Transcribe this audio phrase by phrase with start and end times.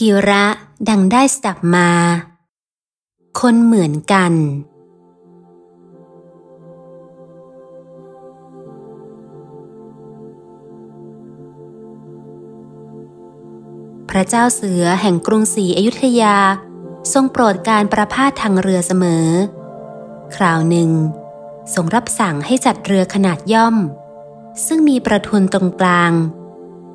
[0.00, 0.44] กิระ
[0.88, 1.90] ดังได้สดับมา
[3.40, 4.32] คนเหมือนกัน
[14.10, 16.36] พระเจ้าเสือแห่งกรุงศรีอยุธยา
[17.12, 19.28] ทรงโปรดการประพาสทางเรือเสมอ
[20.36, 20.90] คราวหนึ่ง
[21.74, 23.76] ทรงรับสั่งให้จัดเรือขนาดย่อม
[24.66, 26.12] ซึ่งมีประทุนตรงกลาง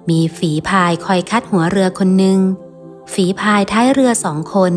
[0.10, 2.42] มีฝีพายคอยคัดหัวเรือคนหนึ่ง
[3.14, 4.74] ฝีพายท้ายเรือสองคน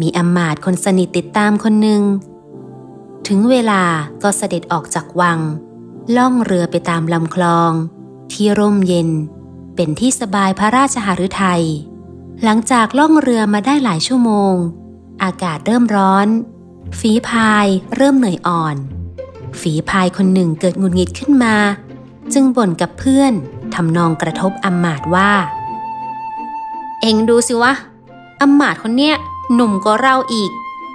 [0.00, 2.02] มีอำมาตย์คนสนิทติดตามคนหนึ่ง
[3.28, 3.82] ถึงเวลา
[4.22, 5.38] ก็เสด็จออกจากวัง
[6.16, 7.72] ล่องเรือไปตามลำคลอง
[8.32, 9.10] ที่ร่มเย็น
[9.74, 11.64] เป็นที่สบายพระราชหฤทัย
[12.42, 14.54] หลังจากล่องเรือมาได้หลายชั่วโมง
[15.22, 16.28] อากาศเริ่มร้อน
[16.98, 17.66] ฝีพาย
[17.96, 18.76] เริ่มเหนื่อยอ่อน
[19.60, 21.56] ฝีพายคนหนึ่งเกิดหงุดหงิดขึ้นมา
[22.32, 23.32] จึงบ่นกับเพื่อน
[23.74, 25.32] ทำนองกระทบอำมาตย์ว่า
[27.06, 27.72] เองดูสิวะ
[28.42, 29.14] อำมาตคนเนี้ย
[29.54, 30.50] หนุ่มก็เราอีก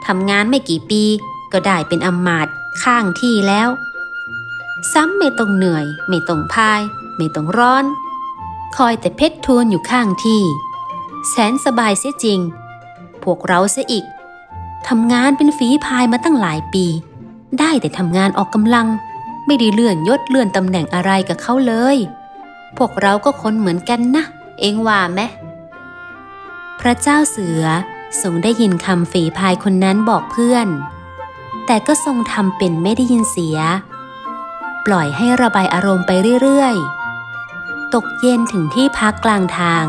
[0.05, 1.03] ทำงานไม่กี่ปี
[1.51, 2.47] ก็ได้เป็นอำมาต
[2.83, 3.69] ข้างที่แล้ว
[4.93, 6.81] ซ้ำไม่ต้องเหนื่อย ไม่ต้องพาย
[7.17, 7.85] ไม่ต้องร้อน
[8.75, 10.41] คอยแต่เพชรทวนอยู่ข้างที่
[11.29, 12.39] แสนสบายเสียจริง
[13.23, 14.05] พวกเราเสียอีก
[14.87, 16.85] ทำงานเป็นฝีพายมาตั้งหลายปี
[17.59, 18.87] ได้แต่ทำงานออกกำลัง
[19.45, 21.97] ไม่ได้เลื่อนยศเลื่อนตำแหน่งอะไรกับเขาเลย
[22.77, 24.23] พวกเราก็คนเหมือนกันนะ
[24.59, 25.21] เองว่าไหม
[26.79, 27.63] พระเจ้าเสือ
[28.21, 30.67] ทรงได้ยินคำฝีพายคนนั้นบอกเพื่อน
[31.65, 33.57] แต่ก็ทรงทำเป็นไม่ได้ยินเสีย
[34.85, 39.85] ปล่อยให้ระบายอารมณ์ไปเรื่อยๆ ตกเย็นถึงที่พักกลางทาง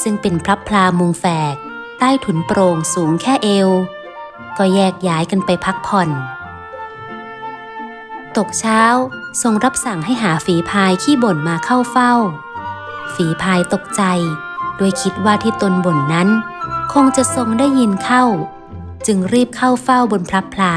[0.00, 1.24] ซึ่งเป็นพระพลามุงแฝ
[1.54, 1.56] ก
[1.98, 3.68] ใต้ถุนโปร่งสูงแค่เอว
[4.58, 6.08] ก็แยกย้ายกันไปพักผ่อน
[8.36, 8.82] ตกเช้า
[9.42, 12.12] ทรงรับสั่งให้หาฝีพายขี้บ่นมาเข้าเฝ้า
[13.14, 14.02] ฝีพายตกใจ
[14.76, 16.28] โดยคิดว่าที่ตนบ่นนั้น
[16.92, 18.24] คงจะทรงได้ยินเข้า
[19.06, 20.74] จึงรีบเข้าเฝ้าบนพระพลา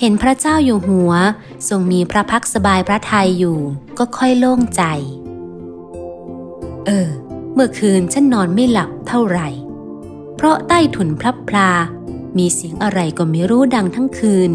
[0.00, 1.12] เห็นพระเจ้าอยู่หัว
[1.68, 3.58] ทรงมีพระพักสบายพระทัยอยู่
[3.98, 4.82] ก็ค่อยโล่งใจ
[6.86, 7.08] เออ
[7.54, 9.48] เมื่อคืนฉันนอนไม่หลับเท่าไหร่
[10.36, 11.70] เพราะใต้ถุนพระพลา
[12.38, 14.52] มีเสียงอะไรก็ไม่รู้ดังทั้งคืน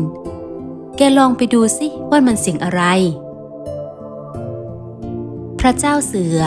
[0.97, 2.83] แกลองไปดูสิว่ามันเสียงอะไร
[5.59, 6.39] พระเจ้าเสือ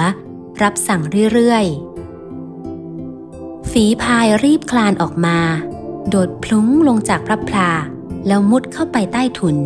[0.62, 1.02] รับสั่ง
[1.32, 1.96] เรื่อยๆ
[3.70, 5.38] ฝีพายรีบคลานออกมา
[6.08, 7.70] โดดพลุ้งลงจากพระพลา
[8.26, 9.56] แล้วมุดเข้าไปใต้ถุน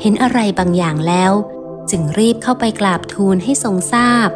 [0.00, 1.32] เห็นอะไรบางอย่างแล้ว
[1.90, 4.30] จึงรีบเข้าไปกราบทูลให้ทรงทราบ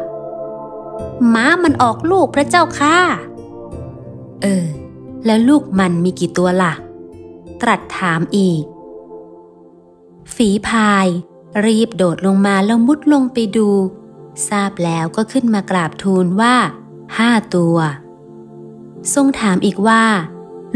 [1.33, 2.97] ม้ามันออกลูกพระเจ้าค่ะ
[4.41, 4.65] เออ
[5.25, 6.73] แล้วลูกมันมีกี่ตัวละ่ะ
[7.61, 8.63] ตรัสถามอีก
[10.35, 11.07] ฝีพาย
[11.65, 13.69] รีบโดดลงมาแล้วมุดลงไปดู
[14.49, 16.55] ทราบแล้วก็ขึ้นมากราบทูลว่า
[17.17, 17.77] ห้าตัว
[19.13, 20.03] ทรงถามอีกว่า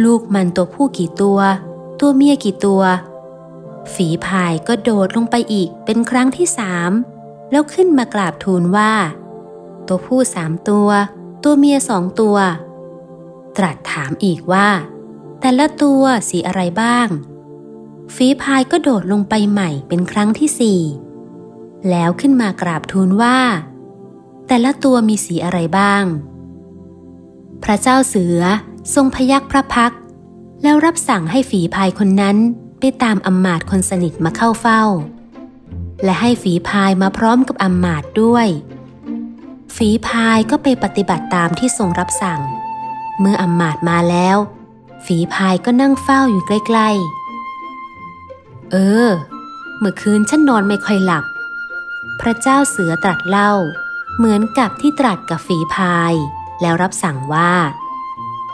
[0.03, 1.39] ลูกมันตัวผู้กี่ตัว
[1.99, 2.81] ตัวเมียกี่ตัว
[3.93, 6.91] ฝีพายก็โดดลงไปอีกเป็นครั้งที่สาม
[7.51, 8.91] แล้วขึ้นมากราบทูลว่า
[9.87, 10.89] ตัวผู้สามตัว
[11.43, 12.37] ตัวเมียสองตัว
[13.57, 14.69] ตรัสถามอีกว่า
[15.39, 17.07] แต่ละตัวสีอะไรบ้าง
[18.15, 20.79] ฝีพายก็โดดลงไปใหม่เป็นครั้งที่สี่
[21.89, 23.37] แล้วขึ้นมากราบทูลว่า
[24.47, 26.03] แต่ละตัวมีสีอะไรบ้าง
[27.63, 28.41] พระเจ้าเสือ
[28.93, 29.93] ทรงพยักพระพัก
[30.63, 32.37] แล้วรับสั่งให้ฝีพายคนนั้น
[32.79, 34.83] ไปตามอำมาตย์คนสนิทมาเข้าเฝ้า
[36.03, 38.47] และให้ฝีพายมาพร้อมกับอำมาตย์ด้วย
[39.75, 42.41] ฝีพายก็ไปปฏิบัติตามที่ทรงรับสั่ง
[43.19, 44.37] เมื่ออำมาตย์มาแล้ว
[45.05, 46.89] ฝีพายก็นั่งเฝ้าอยู่ใกล้
[47.81, 48.75] ๆ เอ
[49.05, 49.07] อ
[49.79, 51.25] เมื่อคืนฉันนอนไม่ค่อยหลับ
[52.21, 53.51] พระเจ้าเสือตรัสเล่า
[54.17, 56.13] เหมือนกับที่ตรัสกับฝีพาย
[56.61, 57.53] แล้วรับสั่งว่า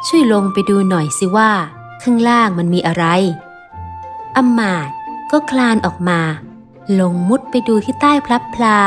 [0.08, 1.52] ช่วยลงไปดูหน่อยสิว่า
[2.04, 3.06] ข้างล่างมันมีอะไร
[4.38, 4.90] อำมาต
[5.32, 6.20] ก็คลานออกมา
[7.00, 8.80] ลงมุดไปดูที่ใต้พลับพลา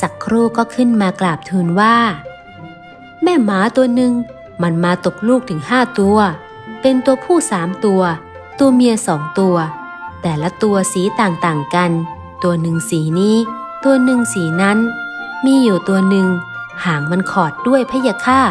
[0.00, 1.96] สักครู่ก็ขึ้นมากราบทูลว่า
[3.22, 4.12] แม่หมาตัวหนึ่ง
[4.62, 6.18] มันมาตกลูกถึงห้าตัว
[6.80, 8.02] เป็นตัวผู้สามตัว
[8.58, 9.56] ตัวเมียสองตัว
[10.22, 11.90] แต่ละตัวสีต่างๆกัน
[12.42, 13.36] ตัวหนึ่งสีนี้
[13.84, 14.78] ตัวหนึ่งสีนั้น
[15.46, 16.28] มีอยู่ตัวหนึ่ง
[16.84, 18.42] หางมันขอดด้วยพะยะค่ะ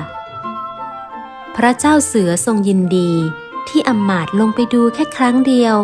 [1.55, 3.11] พระเจ้าเสือทรงยินดี
[3.67, 5.75] ที่อำมาตลงไปดูแค่ครั้งเดียว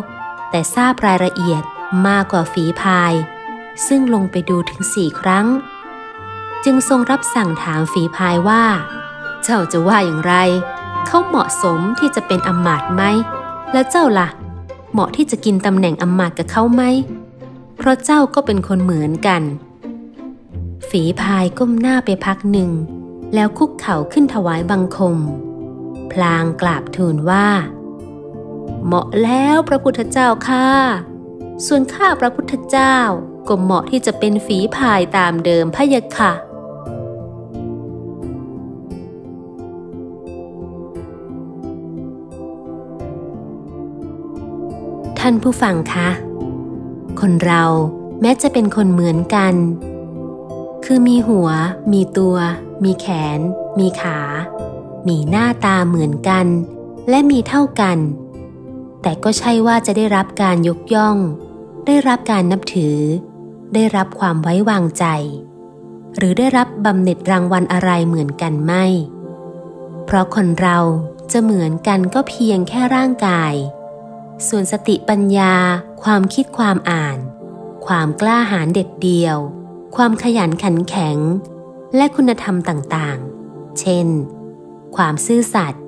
[0.50, 1.64] แต่ทราบรายละเอียด
[2.08, 3.14] มากกว่าฝีพาย
[3.88, 5.48] ซึ่งลงไปดูถึงสี่ครั้ง
[6.66, 8.64] จึงทรงรับสั่งถามฝีพายว่า
[9.44, 10.34] เจ้าจะว่าอย่างไร
[11.06, 13.04] เขาเหมาะสมที่จะเป็นอำมาตไหม
[13.72, 14.28] แล้วเจ้าละ่ะ
[14.92, 16.84] เหมาะที่จะกินตำแหน่งอำมาตกับเขาไหม
[17.82, 19.44] เพราะเจ้าก็เป็นคนเหมือนกัน
[20.90, 22.72] ฝีพายก้มหน้าไปพักหนึ่ง
[23.34, 25.18] แล้วคุกเข่าขึ้นถวายบังคม
[26.12, 27.48] พลางกราบทูลว่า
[28.86, 30.68] เหมาะแล้วพระพุทธเจ้าข้า
[31.66, 32.98] ส่วนข้าพระพุทธเจ้า
[33.48, 36.34] ก็เหมาะที่จะเป็นฝีพายตามเดิมพะยะค่ะ
[45.20, 46.10] ท่านผู้ฟังคะ
[47.22, 47.64] คนเรา
[48.22, 49.56] แม้จะเป็นคนเหมือนกัน
[50.86, 51.50] คือมีหัว
[51.94, 52.36] มีตัว
[52.84, 53.08] มีแข
[53.38, 53.40] น
[53.80, 54.20] มีขา
[55.08, 56.46] มีหน้าตาเหมือนกัน
[57.10, 57.98] และมีเท่ากัน
[59.02, 61.18] แต่ก็ใช่ว่าจะได้รับการยกย่อง
[61.88, 62.98] ได้รับการนับถือ
[63.74, 65.06] ได้รับความไว้วางใจ
[66.16, 68.86] หรือได้รับบำเหน็จรางวัลอะไรเหมือนกันไม่
[70.06, 70.78] เพราะคนเรา
[71.32, 73.54] จะเหมือนกันก็เพียงแค่ร่างกาย
[74.48, 75.54] ส่วนสติปัญญา
[76.04, 77.18] ความคิดความอ่าน
[77.88, 79.38] ความกล้าหาญเด็ดเดียว
[79.96, 81.18] ความขยันขันแข็ง
[81.96, 84.08] และคุณธรรมต่างๆ เช่น
[84.96, 85.84] ความซื่อสัตย์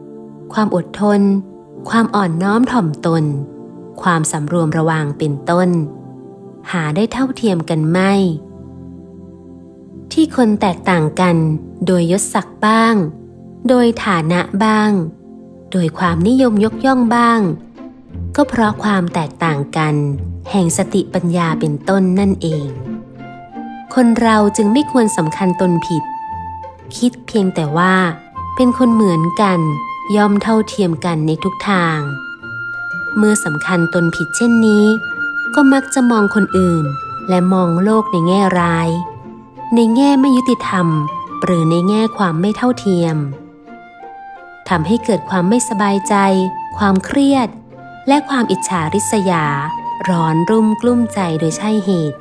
[0.54, 1.22] ความอดทน
[1.90, 3.24] ความอ่อนน้อมถ่อมตน
[4.02, 5.70] ความสำรวมระวังเป็นต้น
[6.72, 8.14] หาได้เท่าเทียมกันไม่
[10.12, 11.36] ที่คนแตกต่างกัน
[11.86, 12.96] โดยยศศักดิ์บ้าง
[13.68, 14.92] โดยฐานะบ้าง
[15.72, 17.40] โดยความนิยมยกย่องบ้าง
[18.36, 19.96] ก็เพราะความแตกต่างกัน
[20.52, 22.68] แห่งสติปัญญาเป็นต้นนั่นเอง
[23.94, 26.04] คนเราจึงไม่ควรสำคัญตนผิด
[26.98, 27.96] คิดเพียงแต่ว่า
[28.56, 29.60] เป็นคนเหมือนกัน
[30.16, 32.00] ย่อมเท่าเทียมกันในทุกทาง
[33.18, 34.86] เมื่อสำคัญตนผิดเช่นนี้
[35.56, 36.86] ก็มักจะมองคนอื่น
[37.30, 38.90] และมองโลกในแง่ร้าย
[39.76, 40.88] ในแง่ไม่ยุติธรรม
[41.44, 43.18] หรือในแง่ความไม่เท่าเทียม
[44.70, 46.16] ทำให้เกิดความไม่สบายใจ
[46.78, 47.48] ความเครียด
[48.08, 49.46] และความอิจฉาริษยา
[50.10, 52.20] ร้อนรุ่มกลุ้มใจโดยใช่เหตุ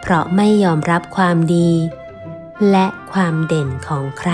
[0.00, 1.70] เพราะไม่ยอมรับความดี
[2.70, 4.32] และความเด่นของใคร